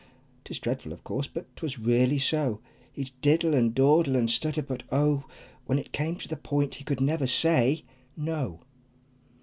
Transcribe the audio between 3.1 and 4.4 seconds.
diddle, and dawdle, and